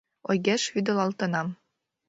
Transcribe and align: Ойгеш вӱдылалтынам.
Ойгеш 0.29 0.63
вӱдылалтынам. 0.73 1.47